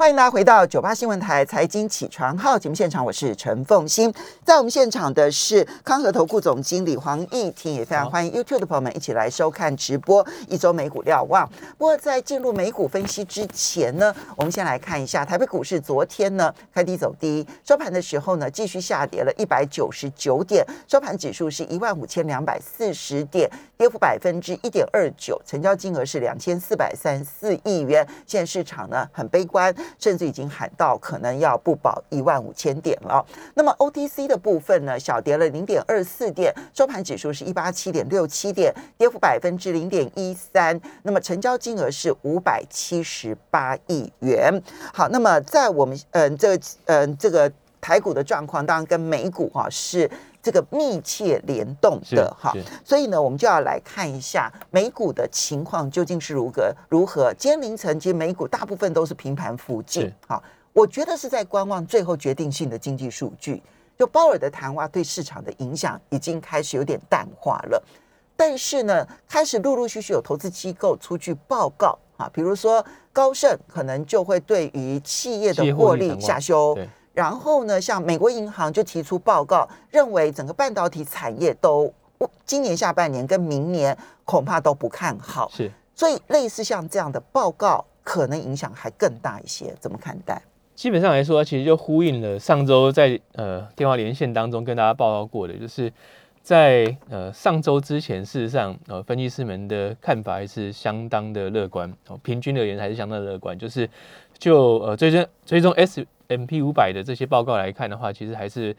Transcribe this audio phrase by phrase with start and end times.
[0.00, 4.14] 欢迎大家回到九八新闻台财经起床号节目现场，我是陈凤欣。
[4.44, 11.50] 在我们现场的是康和投顾总经理黄义婷，也非常欢迎 YouTube 的朋友们一起来收看直播一周美股瞭望。
[11.76, 28.06] 不过在进入美股分析之前呢，我们先来看一下台北股市昨天呢开低走低，收盘的时候呢继续下跌了一百九十九点，收盘指数是一万五千两百四十点，跌幅百分之一点二九，成交金额是两千四百三十四亿元。
[28.28, 29.74] 现在市场呢很悲观。
[29.98, 33.24] 甚至已经喊到可能要不保一万五千点了。
[33.54, 40.80] 那么 OTC 的部分呢，小跌了零点二四点，收盘指数是一八七点六七点，跌幅百分之零点一三。
[41.02, 44.62] 那么成交金额是五百七十八亿元。
[44.92, 50.10] 好，那么在我们嗯这嗯这个台股的状况，当然跟美股哈是。
[50.40, 57.34] 这个密切联动的哈，所以呢，我们就要来看一下美股的情况究竟是如何如何。
[57.36, 63.62] 今天凌晨，其实美股大部分都是平盘附近，好，我觉得是在观望最后决定性的经济数据。
[63.98, 67.82] 就鲍尔的谈话对市场的影响已经开始有点淡化了，
[68.36, 76.78] 但是呢，开始陆陆续续有投资机构出具报告啊，比如说高盛可能就会对于企业的获利下修。
[77.18, 81.92] 然后呢，像美国银行就提出报告，认为整个半导体产业都
[82.46, 85.50] 今年下半年跟明年恐怕都不看好。
[85.52, 89.74] 是，所以类似像这样的报告，可能影响还更大一些。
[89.80, 90.40] 怎么看待？
[90.76, 95.92] 基本上来说，其实就呼应了上周在呃电话连线当中跟大家报告过的，就是
[96.40, 103.90] 在呃上周之前，事实上呃分析师们的看法还是相当的乐观哦，平均而言还是相当乐观，就是
[104.38, 106.06] 就呃最终最终 S。
[106.28, 108.76] M P 五百的这些报告来看的话，其实还是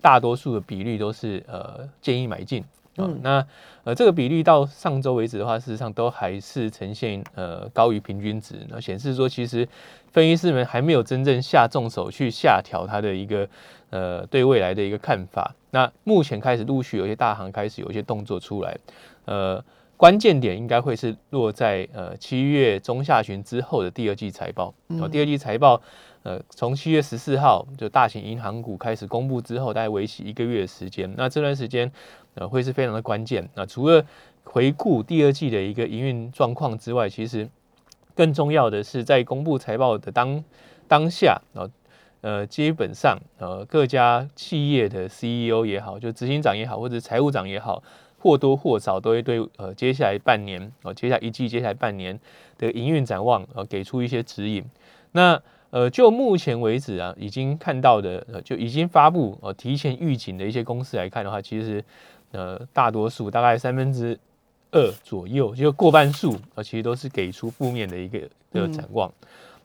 [0.00, 2.62] 大多数的比率都是呃建议买进
[2.96, 3.08] 啊。
[3.22, 3.46] 那
[3.84, 9.66] 呃这个比率到上周为止的话，事实上都还是呈现呃高于平均值，那显示说其实
[10.10, 13.48] 分析师们还没有真正下重手去下调它的一个
[13.90, 15.54] 呃对未来的一个看法。
[15.70, 18.76] 那目前开始陆续有些大行开始有一些动作出来，
[19.26, 19.64] 呃
[19.96, 25.80] 关键点应该会是落在呃七月中下旬之后的第二季财报啊，第二季财报。
[26.26, 31.08] 呃，从七月十四号就大型银行股开始公布之后，大概为期一个月的时间。
[31.16, 31.88] 那这段时间
[32.34, 33.48] 呃会是非常的关键。
[33.54, 34.04] 那除了
[34.42, 37.48] 回顾第二季的一个营运状况之外，其实
[38.16, 40.42] 更重要的是在公布财报的当
[40.88, 41.40] 当下，
[42.22, 47.80] 呃，基本上呃各家企业的 CEO 也好，就执行长也好，或者财务长也好，
[48.18, 52.18] 或多或少都会对呃接下来半年哦，接下来一季、接下来半年
[52.58, 54.64] 的营运展望呃给出一些指引。
[55.12, 55.40] 那
[55.70, 61.84] 呃，就目前为止啊，已经看到的，呃，就已经发布呃提前预警的一些公司来看的话，其实
[62.30, 64.18] 呃大多数大概三分之
[64.70, 68.20] 二左右，就过半数呃，其实都是给出负面的一个
[68.52, 69.12] 的展望。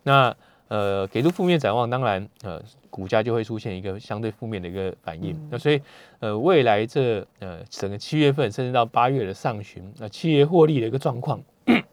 [0.04, 0.36] 那
[0.70, 5.38] 呃给出负面展望，当然呃股价就会出现一个相对负面的一个反应。
[5.52, 5.80] 那所以
[6.20, 11.40] 呃未来这呃整个七月份甚至到八月的上旬，那企业获利的一个状况，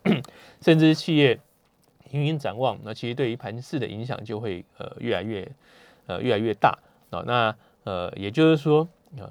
[0.62, 1.38] 甚至企业。
[2.10, 5.48] 营运展望，那其实对于盘市的影响就会呃越来越
[6.06, 6.78] 呃越来越大
[7.10, 7.22] 啊。
[7.26, 7.54] 那
[7.84, 8.86] 呃也就是说
[9.18, 9.30] 啊，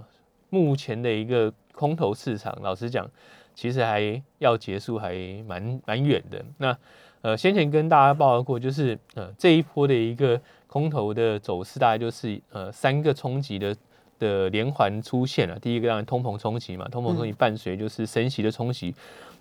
[0.49, 3.09] 目前的一个空头市场，老实讲，
[3.53, 5.15] 其实还要结束还
[5.47, 6.43] 蛮蛮远的。
[6.57, 6.77] 那
[7.21, 13.75] 呃先前跟大家报告过，就是呃这一波的一个空头的走势，大概就是呃三个冲击的
[14.19, 15.59] 的连环出现了。
[15.59, 18.93] 第一个当然通膨冲击嘛，通膨冲击伴随就是升息的冲击。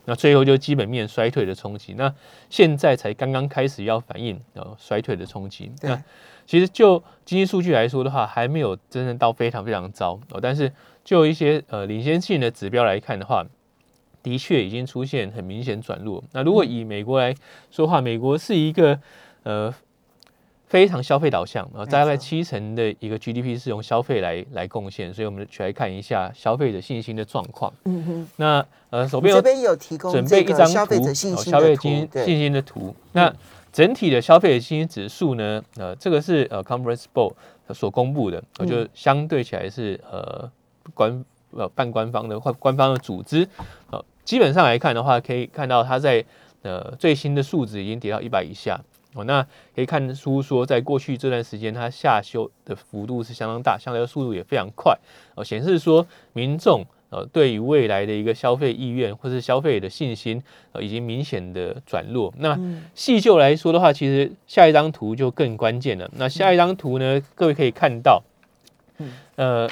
[0.06, 2.12] 那最后就基本面衰退的冲击，那
[2.49, 5.71] 现在才刚刚开始要反映呃衰退的冲击。
[5.83, 6.03] 那
[6.47, 10.41] 其实就经济数据来说的话，还没有真正到非常非常糟哦。
[10.41, 10.72] 但是
[11.05, 13.44] 就一些呃领先性的指标来看的话，
[14.22, 16.25] 的确已经出现很明显转弱。
[16.33, 17.34] 那如果以美国来
[17.71, 18.99] 说话，美国是一个
[19.43, 19.75] 呃。
[20.66, 27.72] 非常消费导向啊，大概七成的一个 GDP 是用消费来来贡献，所以我们去来看一下消费者信心的状况。
[27.84, 32.94] 嗯哼，那呃，手边这边有提供准备一张消费者信心消费信心的图。
[33.12, 33.32] 那
[33.72, 35.62] 整体的消费者信心指数呢？
[35.76, 37.35] 呃，这个是呃 Conference Board
[37.73, 40.50] 所公布的，我就相对起来是呃
[40.94, 43.46] 官呃半官方的或官方的组织。
[43.93, 46.25] 呃，基本上来看的话，可以看到它在
[46.62, 48.81] 呃最新的数值已经跌到一百以下。
[49.17, 49.43] 哦，那
[49.75, 54.97] 可以看出说，在过去这段时间，它下修的幅度是相当大，相对的速度也非常快。
[55.35, 60.43] 哦，显示说民众呃对于未来的一个消费意愿或是消费的信心
[60.73, 62.33] 呃已经明显的转弱。
[62.39, 62.59] 那
[62.95, 66.11] 细就来说的话，其实下一张图就更关键了。
[66.17, 68.23] 那下一张图呢，各位可以看到，
[69.37, 69.69] 呃，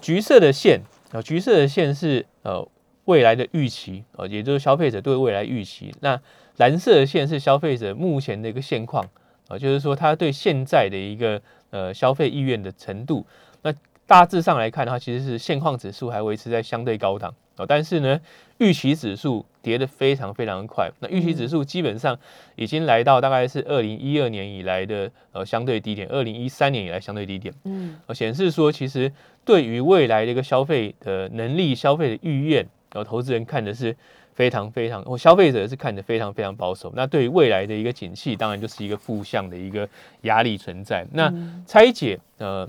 [0.00, 0.80] 橘色的线
[1.12, 2.66] 啊，橘色的线是呃
[3.06, 5.94] 未来的预期啊，也就是消费者对未来预期。
[6.00, 6.18] 那
[6.56, 9.04] 蓝色的线是消费者目前的一个现况，
[9.48, 11.40] 啊，就是说他对现在的一个
[11.70, 13.26] 呃消费意愿的程度。
[13.62, 13.72] 那
[14.06, 18.20] 大致上来看的话，其实是现况指数还维持在相对高档啊，但是呢，
[18.58, 20.90] 预期指数跌得非常非常快。
[21.00, 22.16] 那预期指数基本上
[22.54, 27.52] 已经来到大概是二零一二年以来的呃相对低点，二零一三年以来相对低点。
[27.64, 29.10] 嗯，显示说其实
[29.44, 33.94] 对于未来的一个消费的能力、消费的意愿，然后投资人看的是
[34.32, 36.90] 非常非常，或消费者是看的非常非常保守。
[36.96, 39.86] 那对于未来的一个景气，当然就是一个负向的一个
[40.22, 41.06] 压力存在。
[41.12, 41.30] 那
[41.66, 42.66] 拆解呃。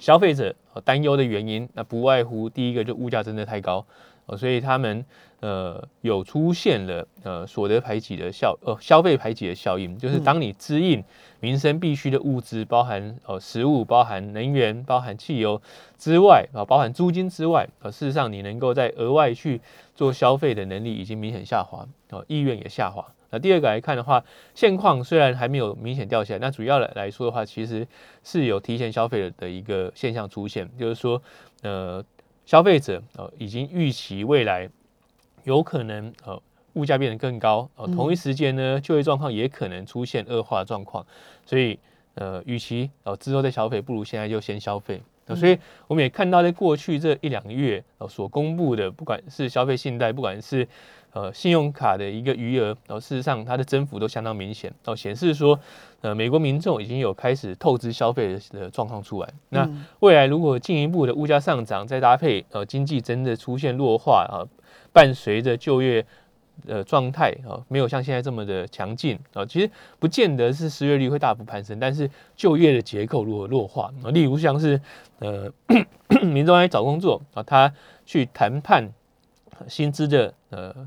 [0.00, 3.84] 消费者担忧的原因，那不外乎第一个就物价真的太高，
[4.28, 5.04] 呃，所以他们
[5.40, 11.02] 呃有出现了呃所得排挤的效呃消费排挤的效应，就是当你支应
[11.40, 15.60] 民生必需的物资，包含呃食物、包含能源、包含汽油
[15.96, 19.60] 之外啊，包含租金之外，呃，事实上你能够在额外去
[19.94, 23.04] 做消费的能力已经明显下滑，哦，意愿也下滑。
[23.30, 27.86] 那第二个来看的话，现况虽然还没有明显掉下来，那主要来来说的话，其实
[28.24, 31.20] 是有提前消费的一个现象出现，就是说，
[31.60, 32.02] 呃，
[32.48, 34.66] 消费者呃已经预期未来
[35.44, 36.42] 有可能呃
[36.72, 41.06] 物价变得更高，呃，同一时间呢就业状况也可能出现恶化状况，
[41.44, 41.78] 所以
[42.14, 44.98] 呃，与其呃之后再消费，不如现在就先消费。
[45.36, 50.66] 所以我们也看到，在过去这一两个月呃所公布的，不管是消费信贷，不管是
[51.12, 55.58] 呃，信用卡的一个余额，然后事实上它的增幅都相当明显，哦，显示说，
[56.02, 59.28] 呃，美国民众已经有开始透支消费的状况出来。
[59.48, 59.68] 那
[60.00, 64.44] 未来如果进一步的物价上涨，再搭配呃经济真的出现弱化啊，
[64.92, 66.04] 伴随着就业
[66.66, 74.78] 呃状态啊，没有像现在这么的强劲啊，其实不见得是失业率会大幅攀升，但是就业的结构如果弱化啊，例如像是
[75.20, 75.50] 呃，
[76.22, 77.72] 民众来找工作啊，他
[78.04, 78.92] 去谈判
[79.66, 80.86] 薪资的呃。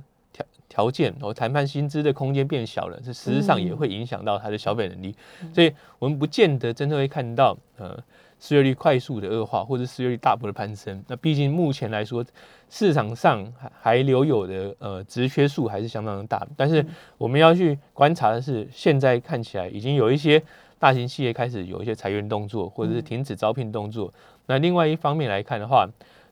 [0.72, 5.14] 条件和谈判薪资的空间变小了，这实质上也会影响到他的消费能力，
[5.54, 5.70] 所以
[6.00, 8.02] 我们不见得真的会看到呃
[8.40, 11.04] 失业率快速的恶化或者失业率大幅的攀升。
[11.10, 12.24] 那毕竟目前来说，
[12.70, 16.48] 市场上还还留有的呃职缺数还是相当的大。
[16.56, 16.86] 但是
[17.18, 20.42] 我们要去观察的是，现在看起来已经有一些
[20.80, 24.10] 大型企业开始有一些裁员动作，或者是停止招聘动作。
[24.46, 25.86] 那另外一方面来看的话，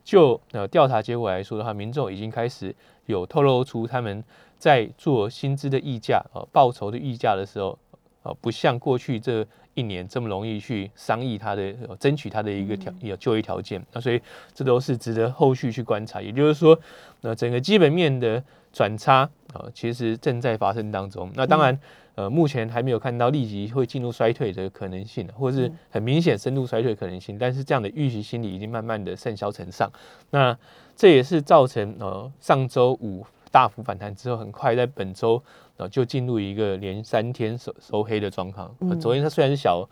[0.06, 2.74] 就呃调查结果来说的话，民众已经开始。
[3.10, 4.24] 有透露出他们
[4.60, 7.78] 在做薪资的溢价啊，报酬的溢价的时候
[8.22, 13.84] 啊，不像过去这一年这么容易去商议他的争取他的一个条有就业条件。
[13.94, 14.22] 那所以
[14.54, 16.22] 这都是值得后续去观察。
[16.22, 16.80] 也就是说，
[17.22, 21.32] 那整个基本面的转差啊，其实正在发生当中。
[21.34, 21.80] 那当然，
[22.20, 27.38] 呃，目前还没有看到立即会进入衰退的可能性，或者是很明显深度衰退可能性。
[27.40, 29.90] 但是这样的预期心理已经慢慢的甚嚣尘上。
[30.32, 30.58] 那
[30.98, 35.42] 这也是造成呃上周五大幅反弹之后，很快在本周
[35.78, 38.70] 呃就进入一个连三天收收黑的状况。
[39.00, 39.88] 昨天它虽然是小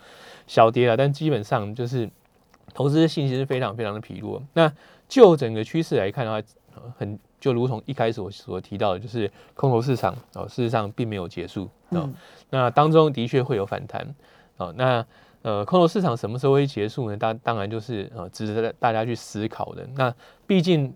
[0.48, 2.10] 小跌了，但基本上就是
[2.74, 4.44] 投资的信心是非常非常的疲弱。
[4.52, 4.70] 那
[5.08, 6.46] 就整个趋势来看的话，
[6.98, 12.10] 很就如同一开始我所提到的，就是空头市场哦，事实上并没有结束哦。
[12.50, 14.16] 那当中的确会有反弹
[14.58, 14.74] 哦。
[14.76, 15.06] 那
[15.44, 17.16] 呃，空头市场什么时候会结束呢？
[17.16, 19.88] 当当然就是呃，值得大家去思考的。
[19.96, 20.14] 那
[20.46, 20.94] 毕竟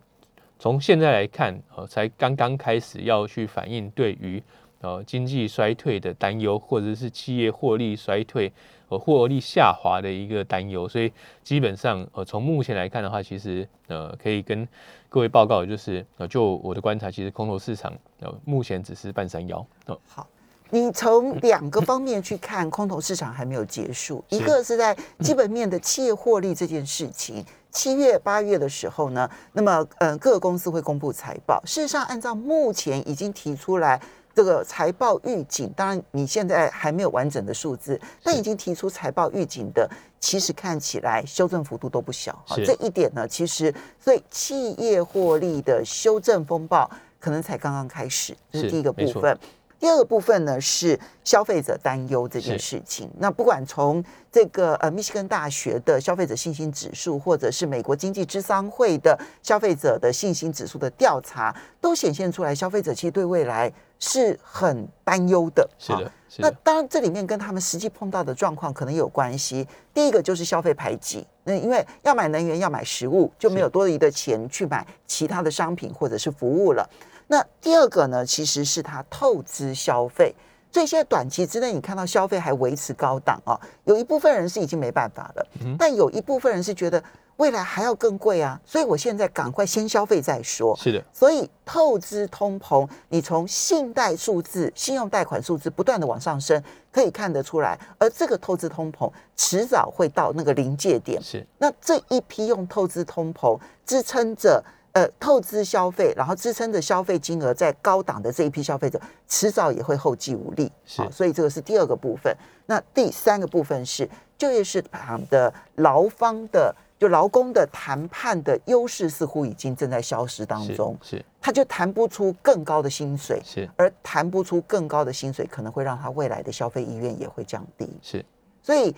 [0.60, 4.42] 从现在来看，呃，才刚刚开始要去反映对于
[4.82, 8.52] 呃经济衰退的担忧，或者是企业获利衰退、
[8.90, 10.88] 呃获利下滑的一个担忧。
[10.88, 11.12] 所以
[11.44, 14.68] 基本上，呃，从目前来看的话，其实呃，可以跟
[15.08, 19.66] 各位报告，就是呃，就我的观察，其实空头市场呃，目前只是半山腰。
[20.06, 20.28] 好。
[20.74, 24.24] 你从两个方面去看，空头市场还没有结束。
[24.30, 31.62] 一个是在基本面的企业获利这件事情，七月、八月的时候呢，那么呃，各个公司会公布财报。
[31.66, 34.00] 事实上，按照目前已经提出来
[34.34, 42.32] 这个财报预警，当然你现在还没有完整的数字，但已经提出财报预警的，其实看起来修正幅度都不小。
[42.46, 49.38] 好，这一点呢，其实所以企业获利的修正风暴可能才刚刚开始，这是第一个部分。
[49.80, 53.10] 第二个部分呢是消费者担忧这件事情。
[53.18, 65.70] 那不管从这个呃密西根大学的消费者信心指数，或者是美国经济之商会的消费者的信心指数的调查，都显现出来，消费者其实对未来是很担忧的。
[65.80, 69.66] 是的，那当然这里面跟他们实际碰到的状况可能有关系。
[69.94, 76.86] 第一个就是消费排挤，那因为要买能源、要买食物，就没有多余的钱去买其他的商品或者是服务了。
[77.28, 80.36] 那第二个呢，其实是他透支消费。
[80.74, 85.46] 所以现在短期之内，你看到消费还维持高档啊，有一部分人是已经没办法了，
[85.78, 87.04] 但有一部分人是觉得
[87.38, 90.76] 未来还要更贵啊，所以我现在赶快先消费再说。
[90.76, 96.62] 是的，所以透支通膨，你从信贷数字、信用贷款数字不断的往上升，
[96.92, 101.22] 可以看得出来，而这个透支通膨迟早会到那个临界点。
[101.22, 104.64] 是，那这一批用透支通膨支撑着。
[104.94, 110.70] 呃，透支消费，然后支撑着消费金额在高档的这一批消费者，迟早也会后继无力。
[110.86, 112.36] 是，所以这个是第二个部分。
[112.66, 114.06] 那第三个部分是
[114.38, 120.96] 就业市场的劳方的，就劳工的谈判的优势似乎已经正在消失当中。
[121.02, 123.42] 是，他就谈不出更高的薪水。
[123.44, 127.90] 是，而谈不出更高的薪水，可能会让他未来的消费意愿也会降低。
[128.04, 128.24] 是，
[128.62, 128.96] 所以。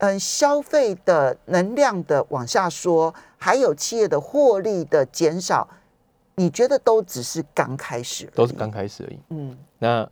[0.00, 5.68] 嗯，消费的能量的往下说，还有企业的获利的减少，
[6.36, 8.24] 你觉得都只是刚开始？
[8.32, 9.18] 都是刚开始而已。
[9.30, 10.08] 嗯，那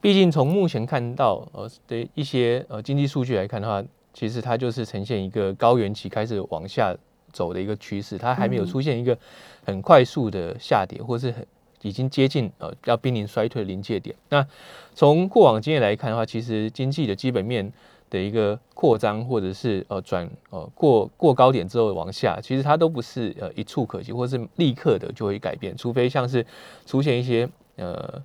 [0.00, 3.80] 毕竟从目前看到呃的一些呃经济数据来看的话，
[4.12, 6.96] 其实它就是呈现一个高原期开始往下
[7.32, 9.16] 走的一个趋势，它还没有出现一个
[9.64, 11.46] 很快速的下跌，或是很
[11.82, 14.14] 已经接近呃要濒临衰退的临界点。
[14.28, 14.46] 那
[14.94, 17.72] 从过往经验来看的话，其实经济的基本面。
[18.10, 26.44] 的一个扩张，或者是呃转呃过过高点之后往下，其实它都不是呃一触可及，或是立刻的就会改变，除非像是
[26.84, 28.20] 出现一些呃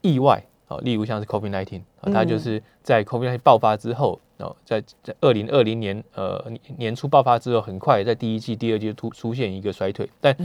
[0.00, 6.44] 意外啊，例如像是 COVID nineteen 啊，它就是在 COVID nineteen 爆发之后哦，在在二零二零年呃
[6.76, 10.36] 年初爆发之后，很快在第一季、第二季突出现一个衰退，但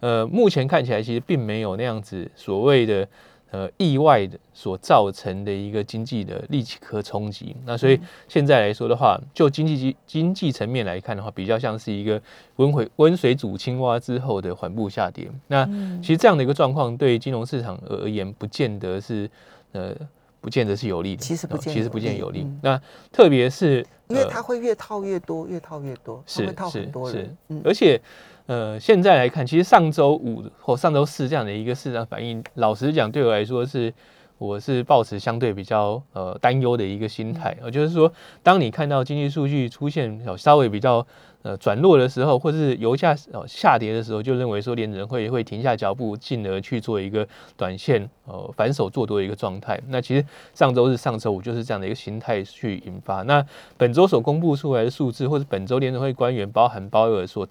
[0.00, 3.06] 呃目前看起来其实并没有那样子所谓的。
[3.52, 12.20] 呃，意外的所造成的一个经济的立即和冲击，那所以现在来说的话，就经济经经济层面来看的话，比较像是一个
[12.56, 15.30] 温回温水煮青蛙之后的缓步下跌。
[15.46, 15.64] 那
[16.02, 19.30] 其实这样的一个状况，对金融市场而言，不见得是
[19.76, 19.94] 呃，
[20.40, 21.22] 不见得是有利的。
[21.22, 22.46] 其实不见，其实不见有利。
[22.62, 22.80] 那
[23.12, 28.00] 特别是因为它会越套越多，越套越多，是套很多人，而且。
[28.48, 33.92] 呃，现在来看，其实上周五或上周四这样的一个市场反应，老实讲，对我来说是，
[34.38, 37.56] 我是抱持相对比较呃担忧的一个心态。
[37.60, 38.12] 呃，就是说，
[38.44, 41.04] 当你看到经济数据出现稍微比较
[41.46, 47.26] 呃转弱的时候，或者是油价呃下跌的时候，就认为说联准会会停下脚步，进而去做一个
[47.56, 49.80] 短线呃反手做多的一个状态。
[49.88, 53.22] 那其实上周日、上周五就是这样的一个形态去引发。
[53.22, 57.46] 那本周所公布出来的数字，或者本周联准会官员包含鲍威尔所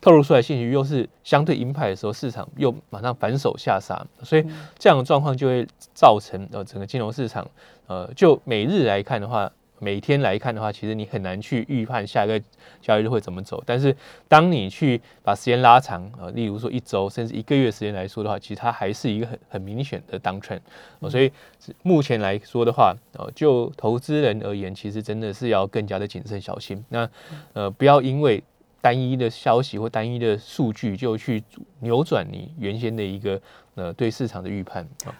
[0.00, 4.44] 透露出来信息又是相对鹰派的时候，市场又马上反手下杀，所以
[4.78, 7.46] 这样的状况就会造成呃整个金融市场
[7.86, 12.40] 呃就每日来看的话，每天来看的话，其实你很难去预判下一个
[12.80, 13.60] 交易日会怎么走。
[13.66, 13.96] 但是
[14.28, 20.60] 当你去把时间拉长呃，例如说一周甚至一个月时间来说的话，其实它还是一个很很明显的当 trend。
[21.10, 21.32] 所以
[21.82, 26.84] 目前来说的话，呃，就投资人而言，其实真的是要更加的谨慎小心。
[26.90, 27.08] 那
[27.54, 28.42] 呃不要因为
[28.82, 31.42] 单一的消息或单一的数据就去
[31.80, 33.40] 扭转你原先的一个
[33.74, 35.06] 呃对市场的预判啊。
[35.06, 35.14] 好，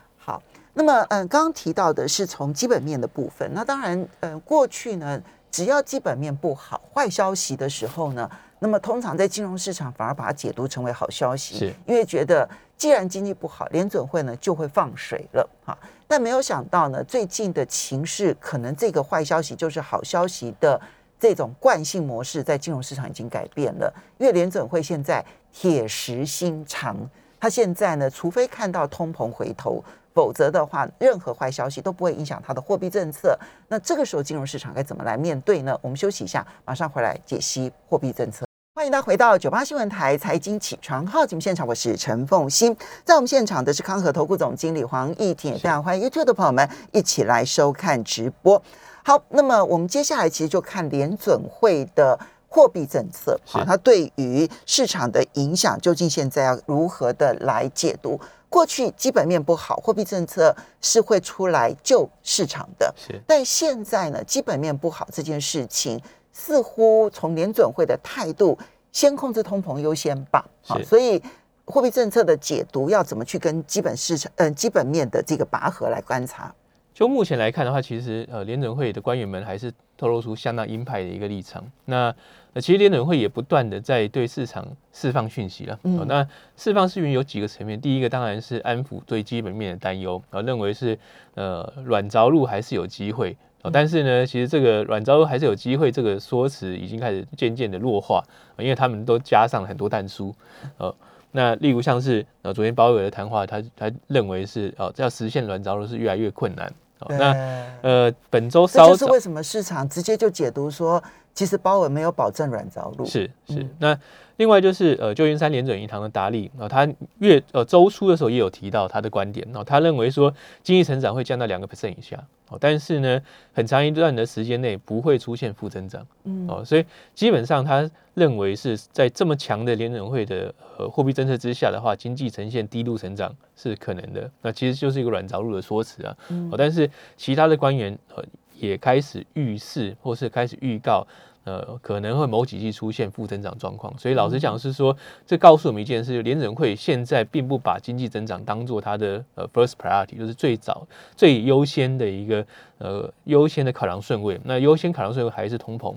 [0.72, 3.50] 那么嗯，刚刚提到的是从基本面的部分。
[3.52, 15.76] 那当然，嗯，过去呢，只要基本面不好、坏消息的时候呢，那么通常在金融市场反而把它解读成为好消息，是因为觉得既然经济不好，联准会呢就会放水了哈。
[16.06, 20.80] 但没有想到呢，最近的情势可能这个坏消息就是好消息的。
[21.22, 25.22] 这种惯性模式在金融市场已经改变了，因为联准会现在
[25.52, 26.96] 铁石心肠，
[27.38, 33.38] 他现在呢，除非看到通膨回头，否则的话，任何坏消息都不会影响它的货币政策。
[33.68, 35.78] 那这个时候金融市场该怎么来面对呢？
[35.82, 38.44] 我们休息一下，马上回来解析货币政策。
[38.72, 42.74] 欢迎大家回到九八新闻台财经起床号节目现场，我是陈凤欣，
[43.04, 48.62] 在我们现场的是康和投顾总经理黄义挺，非常欢迎 YouTube 的朋友们一起来收看直播。
[49.04, 58.18] 好，那么我们接下来其实就看联准会的货币政策，好，它对于市场的影响究竟现在要如何的来解读？
[58.50, 65.98] 过去基本面不好，货币政策是会出来救市场的，是，但现在呢，基本面不好这件事情，
[66.32, 68.58] 似乎从联准会的态度，
[68.90, 71.22] 先控制通膨优先吧，好，所以
[71.64, 76.52] 货币政策的解读要怎么去跟基本市场，嗯，基本面的这个拔河来观察？
[76.92, 81.64] 就目前来看的话，其实呃，联准会的官员们还是透露出相当鹰派的一个立场。
[81.84, 82.14] 那
[82.52, 85.78] 呃，其实联准会也不断的在对市场释放讯息了。
[85.84, 86.26] 嗯，那
[86.56, 90.98] 释放讯息有几个层面，第一个当然是安抚对基本面的担忧，啊，认为是
[91.34, 93.36] 呃软着陆还是有机会。
[93.72, 98.24] 但是呢，其实这个软着陆还是有机会，这个说辞已经开始渐渐的弱化，
[98.56, 100.34] 因为他们都加上了很多弹书。
[100.78, 100.94] 呃，
[101.32, 106.72] 那例如像是呃昨天鲍威尔的谈话，他他认为是哦要实现软着陆是越来越困难。
[107.08, 107.34] 那
[107.82, 111.02] 呃，本周这就是为什么市场直接就解读说，
[111.34, 113.04] 其实鲍尔没有保证软着陆。
[113.04, 113.98] 是是，那
[114.36, 116.88] 另外就是呃，旧金山联准银行的达利啊，他
[117.18, 126.06] 月呃周初的时候也有提到他的观点哦，他认为说经济成长会降到两个 percent 以下哦，但是呢，很长一段的时间内不会出现负增长。
[126.24, 134.30] 嗯哦，所以基本上他认为是在这么强的联准会的呃货币政策之下的话，经济呈现低度成长是可能的。
[134.42, 136.16] 那其实就是一个软着陆的说辞啊。
[136.28, 138.24] 嗯，但是其他的官员呃
[138.58, 141.06] 也开始预示或是开始预告，
[141.44, 143.96] 呃可能会某几季出现负增长状况。
[143.98, 152.46] 所以老实讲是说，这告诉我们一件事：联准会现在并不把经济增长当做它的呃 first priority，就是最早最优先的一个
[152.78, 154.40] 呃优先的考量顺位。
[154.44, 155.94] 那优先考量顺位还是通膨。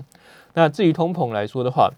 [0.54, 1.90] 那至于通膨来说的话，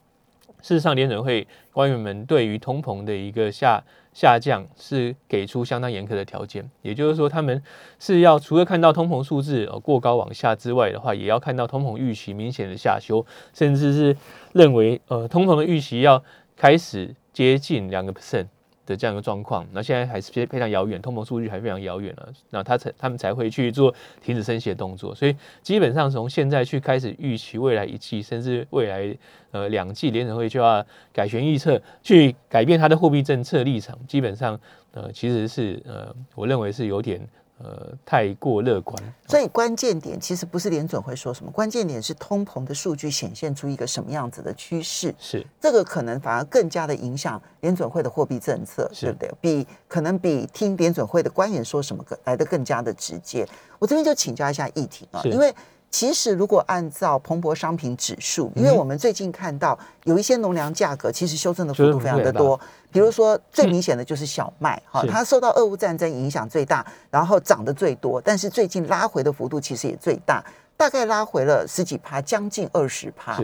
[0.62, 3.82] 事实上联准会官员们对于通膨的一个下
[4.16, 7.62] 下降是给出相当严苛的条件，也就是说，他们
[7.98, 14.16] 是要除了看到通膨数字呃过高往下之外的话，也要看到通膨预期明显的下修，甚至是
[14.54, 16.24] 认为呃通膨的预期要
[16.56, 18.46] 开始接近两个 percent。
[18.86, 29.14] 的这样一个状况，那现在还是非非常遥远，通膨数据还非常遥远了，那他才他们才会去做停止升息的动作，所以基本上从现在去开始预期未来一季，甚至未来
[29.50, 34.58] 呃两季联准会就要改弦易辙，去改变它的货币政策立场，基本上
[34.92, 37.20] 呃其实是呃我认为是有点。
[37.58, 38.94] 呃，太过乐观，
[39.26, 49.30] 所以关键点其实不是联准会说什么，关键点是通膨的数据显现出一个什么样子的趋势，是这个可能反而更加的影响联准会的货币政策，对不对？
[49.40, 53.48] 比可能比听联准会的官员说什么来的更加的直接。
[53.78, 55.54] 我这边就请教一下议题啊，因为。
[55.98, 62.60] 其实，如果按照彭博商品指数，因为我们最近看到有一些农粮价格其实修正的幅度非常的多，
[62.92, 70.44] 比如说最明显的就是小麦，哈，它受到俄乌战争影响最大，然后涨得最多，但是最近拉回的幅度其实也最大，
[70.76, 73.40] 大概拉回了十几趴，将近二十趴。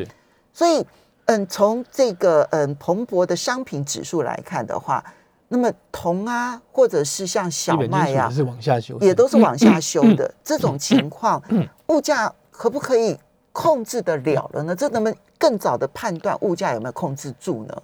[0.53, 0.85] 所以，
[1.25, 5.03] 嗯，从这个嗯彭博的商品指数来看的话，
[5.49, 10.31] 那么铜啊，或者是像小麦呀，是往下修，也都是往下修的。
[10.45, 11.43] 这种情况，
[11.89, 12.31] 物价。
[12.53, 13.19] 可不可以
[13.51, 14.77] 控制得了了呢？
[14.77, 17.83] 这能不能更早的判断物价有没有控制住呢？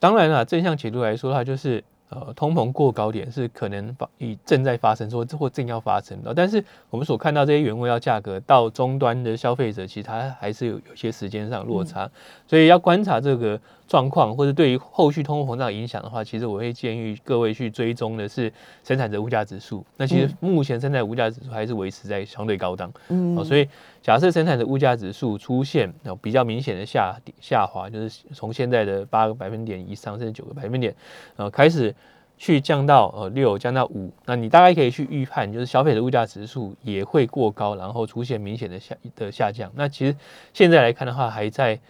[0.00, 6.32] 当然了，正向解读来说，它就是呃，通膨过高点是可能发已正在发生，说或正要发生的。
[6.32, 12.10] 但是我们所看到这些原物料价格到终端的消费者，其实它还是有有些时间上落差，
[12.46, 13.60] 所以要观察这个。
[13.88, 18.52] 状况或者对于后续通货膨胀影响的话，其实我会建议各位去追踪的是
[18.84, 19.84] 生产者物价指数。
[19.96, 23.66] 那其实目前生产物价指数还是维持在相对高档，嗯，哦所以
[24.02, 30.94] 假设生产者物价指数出现比较明显的下下滑，就是从现在的八个百分点以上，甚至九个百分点，
[31.36, 31.94] 呃，开始
[32.36, 39.72] 去降到呃六，降到五，那你大概可以去预判，就是消费者物价指数也会过高，然后出现明显的下的下降。
[39.74, 40.14] 那其实
[40.52, 41.80] 现在来看的话，还在。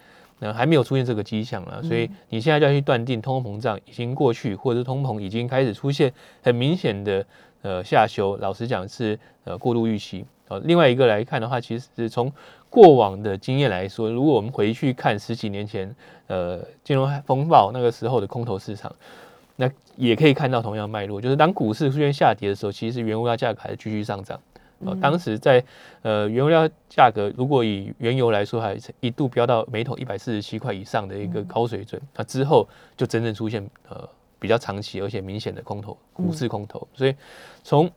[0.40, 7.24] 那还没有出现这个迹象了，所以你现在就要去断定通货膨胀已经过去，或者是通膨已经开始出现很明显的
[7.62, 8.36] 呃下修。
[8.36, 10.24] 老实讲是呃过度预期。
[10.48, 12.32] 哦，另外一个来看的话，其实是从
[12.70, 15.94] 过往的经验来说，如果我们回去看十几年前
[16.26, 18.90] 呃金融风暴那个时候的空头市场，
[19.56, 24.40] 那也可以看到同样脉络，就是当股市出现下跌的时候，其实原物料价格还是继续上涨。
[24.80, 25.64] 哦，当时在
[26.02, 36.86] 呃原料价格，如果以原油来说，还一度飙到每桶一百四十七块以上的一个高水准，那之后就真正出现呃比较长期而且明显的空头，股市空头。
[36.94, 37.14] 所以
[37.64, 37.90] 从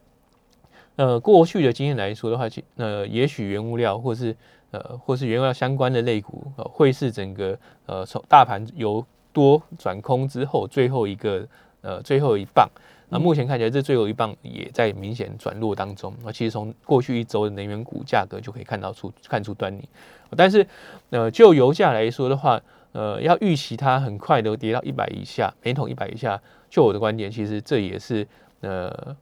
[0.96, 4.36] 呃过去的经验来说的话，呃也许原物料或是
[4.72, 11.48] 呃或是原料相关的类股，呃会是整个呃从大盘由多转空之后最后一个
[11.82, 12.68] 呃最后一棒。
[13.12, 16.12] 那目前看起来，这最后一棒也在明显转弱当中。
[16.24, 19.88] 那其实从过去一周的能源股价格就可以看到出看出端倪。
[20.36, 20.66] 但是，
[21.12, 22.60] 呃，就油价来说的话，
[22.94, 28.28] 呃，要预期它很快的跌到一百以下，每桶一百以下，就我的观点，其实这也是
[28.62, 29.16] 呃。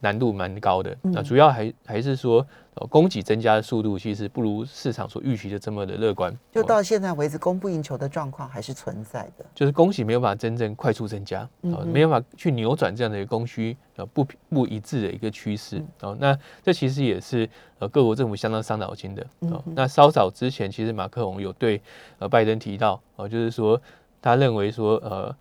[0.00, 2.46] 难度蛮高的，那主要还还是说，
[2.88, 6.32] 供给增加的速度其实不如市场所预期的这么的乐观。
[6.52, 9.44] 就到现在为止，供不应求的状况还是存在的。
[9.54, 15.84] 就是供给没有办法真正快速增加，啊，没有办法去扭转这样的一个供需呃不不一致的一个趋势。
[16.00, 17.48] 哦，那这其实也是
[17.80, 19.26] 呃各国政府相当伤脑筋的。
[19.40, 21.82] 哦，那稍早之前，其实马克龙有对
[22.20, 23.80] 呃拜登提到，哦，就是说
[24.22, 25.34] 他认为说呃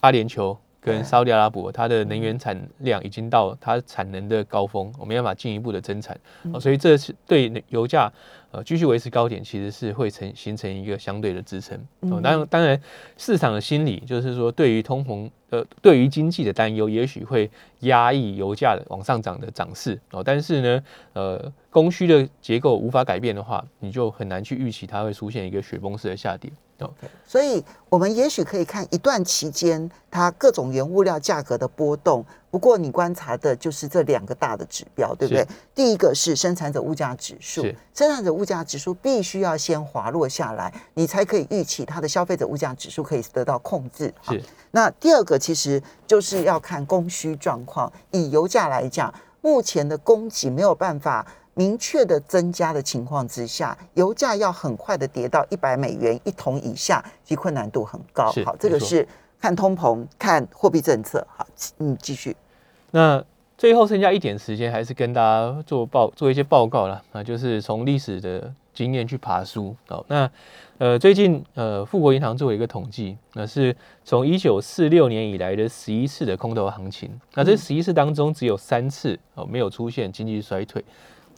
[0.00, 0.56] 阿联酋。
[0.84, 6.18] 跟沙特阿拉伯，它的能源产量已经到它产能的高峰，我没办法进一步的增产，
[6.60, 8.12] 所以这是对油价
[8.50, 11.74] 呃继续维持高点，其实是会成形成一个相对的支撑。
[12.00, 12.78] 哦，当然当然
[13.16, 19.98] 市场的心理就是说，对于通膨呃对于经济的担忧，也许会压抑油价的往上涨的涨势。
[20.10, 26.52] 哦，但是呢，呃供需的结构无法改变的话，你就很难去预期它会出现一个雪崩式的下跌。
[27.26, 32.24] 所以，我们也许可以看一段期间它各种原物料价格的波动。
[32.50, 35.44] 不过，你观察的就是这两个大的指标，对不对？
[35.74, 44.14] 第一个是生产者物价指数，生产者物价指数必须要先滑落下来，你才可以预期它的消费者物价指数可以得到控制。
[44.22, 44.40] 是。
[44.70, 47.92] 那第二个其实就是要看供需状况。
[48.12, 51.26] 以油价来讲，目前的供给没有办法。
[51.54, 58.32] 明确的增加的情况之下，油价要很快的跌到一百美元一桶以下，其困难度很高。
[58.44, 59.06] 好，这个是
[59.40, 61.26] 看通膨，看货币政策。
[61.36, 61.46] 好，
[61.78, 62.36] 嗯，继续。
[62.90, 63.24] 那
[63.56, 67.02] 最后剩下一点时间，还是跟大家做报做一些报告了。
[67.12, 69.74] 那就是从历史的经验去爬书。
[69.86, 70.28] 好，那
[70.78, 77.08] 呃，最近呃，富国银行做了一个统计，那是从一九四六年以来的十一次的空头行情。
[77.34, 80.84] 那这十一次当中，只有三次哦没有出现经济衰退。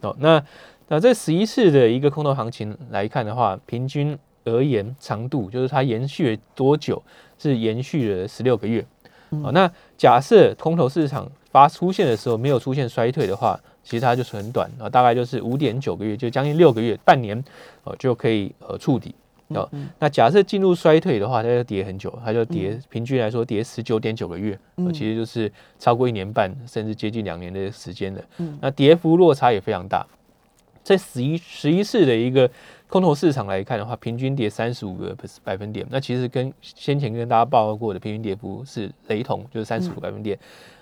[0.02, 0.42] 哦，那
[0.88, 7.02] 那这十一次的一个空头行情来看的话，平均而言长度就是它延续了多久？
[7.38, 8.84] 是延续了十六个月。
[9.30, 17.42] 哦，那假设空头市场发出现的时候没有出现衰退的话，其实它就是很短啊，大概就是五点九个月，就将近六个月，半年
[17.84, 19.14] 哦就可以呃触底。
[19.48, 24.58] 哦，那假设进入衰退的话，它就跌很久，它就跌平均来说跌十九点九个月，
[24.92, 28.20] 其实就是超过一年半，甚至接近两年的时间了。
[28.60, 30.04] 那跌幅落差也非常大，
[30.82, 32.50] 在十一十一次的一个
[32.88, 40.36] 空头市场来看的话，平均跌三十五个百分点，那其实跟先前跟大家报告过的平均跌幅是雷同，就是三十五百分点。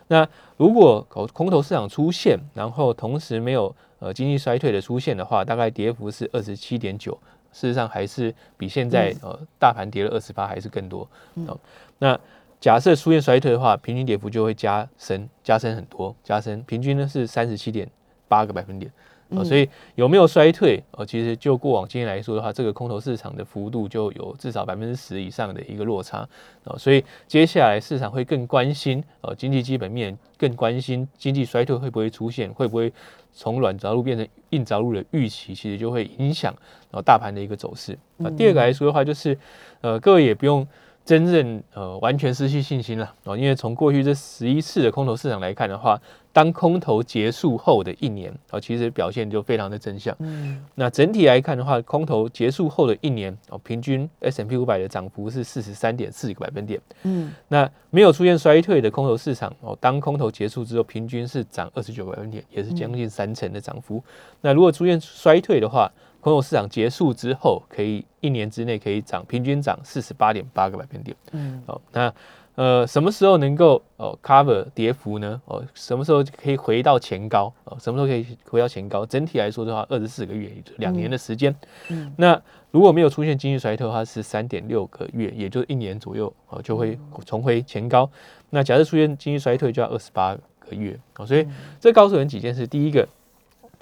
[0.08, 7.18] 那如果空空头市场出现，然后同时没有呃经济衰退的出现的话，大概跌幅是二十七点九。
[7.54, 11.08] 事实上还是比现在呃大盘跌了二十八还是更多
[11.46, 11.58] 哦。
[11.98, 12.18] 那
[12.60, 17.88] 假设出现衰退的话，平均跌幅就会加深加深很多，加深平均呢是三十七点
[18.26, 18.90] 八个百分点
[19.30, 19.44] 啊。
[19.44, 26.26] 所以有没有衰退呃，其实就过往经验来说的话，这个空头市场的幅度就有至少百分之十以上的一个落差
[26.64, 26.74] 啊。
[26.76, 32.92] 所以接下来市场会更关心呃经济基本面，更关心经济衰退会不会出现，会不会。
[33.34, 36.54] 从软着陆变成硬着陆的预期，其实就会影响
[36.90, 37.98] 然后大盘的一个走势。
[38.16, 39.36] 那第二个来说的话，就是
[39.80, 40.66] 呃，各位也不用
[41.04, 46.00] 真正呃完全失去信心了啊，因为从过去这十一次的空头市场来看的话。
[46.34, 50.12] 当空头结束后的一年啊，其实表现就非常的正向。
[50.18, 56.80] 嗯，那整体来看的话，空头结束后的一年哦，平均 S M P 五百的涨幅是四十三点四个百分点。
[57.04, 64.02] 嗯，那没有出现衰退的空头市场哦，当空头结束之后，平均是涨二十九个百分点，也是将近三成的涨幅。
[64.40, 65.88] 那如果出现衰退的话，
[66.24, 71.14] 空头市场结束之后，可以一年之内可以涨平均涨四十八点八个百分点。
[71.32, 72.10] 嗯，好，那。
[72.56, 75.42] 呃，什么时候能够哦 cover 跌幅呢？
[75.46, 77.52] 哦，什么时候可以回到前高？
[77.64, 79.04] 哦，什么时候可以回到前高？
[79.04, 81.52] 整体来说的话，二十四个月，两年的时间。
[81.88, 88.08] 嗯，那如果没有出现经济衰退的话，是三点六个月，也就是一年左右哦，就会重回前高。
[88.50, 90.96] 那假设出现经济衰退，就要二十八个月。
[91.16, 91.44] 哦，所以
[91.80, 93.08] 这告诉人几件事：第一个。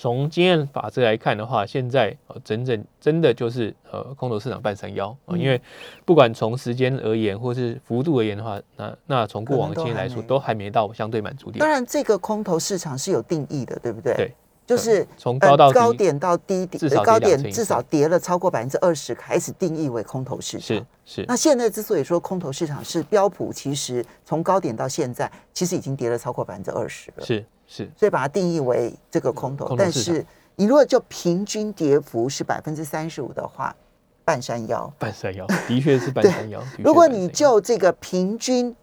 [0.03, 5.61] 从经验法则来看的话，现在呃，整整真的就是呃，空头市场半山腰啊，因为
[6.05, 11.61] 不管从时间而言，或是幅度而言的话，那那从过往经验来说，都还没到相对满足点。
[11.61, 14.13] 当然，这个空头市场是有定义的，对不对？
[14.15, 14.33] 对，
[14.77, 20.67] 就是从高到高点到低点，高点至少跌了超过百分之二十，开始定义为空头市场。
[20.67, 21.25] 是是。
[21.29, 27.25] 那现在之所以说空头市场是标普，其实从高点到现在，其实已经跌了超过百分之二十了。
[27.25, 27.45] 是。
[27.69, 29.75] 是，所以把它定义为这个空头。
[29.79, 30.23] 但是
[30.57, 33.75] 你如果就平均跌幅是百分之三十五的话，
[34.27, 34.93] 半山腰。
[34.99, 36.63] 半山腰，的确是半山腰。
[36.85, 38.77] 如果你就这个平均，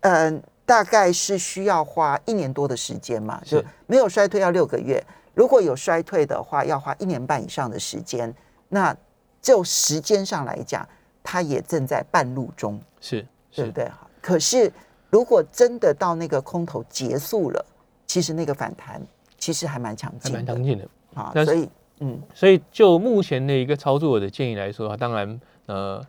[0.00, 5.04] 嗯，大概是需要花一年多的时间嘛，就没有衰退要六个月。
[5.36, 8.34] 如果有衰退的话，要花一年半以上的时间。
[8.70, 8.96] 那
[9.42, 10.88] 就时间上来讲，
[11.22, 13.86] 它也正在半路中，是，对不对？
[13.90, 14.72] 好，可是
[15.10, 17.64] 如果真的到那个空头结束了。
[18.06, 19.02] 其实那个反弹
[19.36, 21.32] 其实还蛮强劲，蛮强劲的啊。
[21.44, 21.68] 所以，
[22.00, 26.02] 嗯，所以就目前的一个操作的建议来说，当然，呃，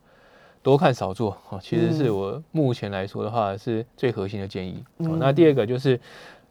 [0.62, 4.82] 多看少做啊，其实是我目前来说的话是最核心的建议。
[4.98, 6.00] 那第二个就是。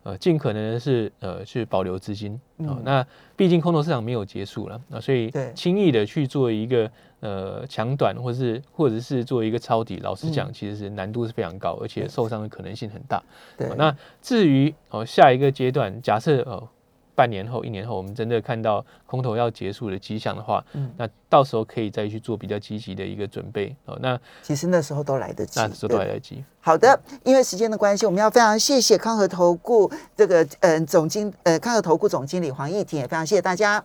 [0.07, 2.79] 呃，尽可能的是呃去保留资金啊。
[2.85, 6.89] 那毕竟空头市场没有结束了，那所以轻易的去做一个
[7.19, 13.21] 呃抢短，或是或者是做一个抄底，老实讲，其实是难度是非常高，而且受伤的可能性很大。
[13.59, 13.69] 对。
[13.77, 13.93] 那
[14.23, 16.69] 至于哦下一个阶段，假设哦
[17.17, 23.99] 半年后、一年后，我们真的看到空头要结束的迹象的话，嗯那到时候可以再去做比较积极的一个准备哦。
[24.01, 26.45] 那其实那时候都来得及，那时候都来得及。
[26.61, 33.83] 好的，因为时间的关系，我们要非常谢谢康和投顾这个嗯总经呃康和投顾总经理黄义婷，也非常谢谢大家。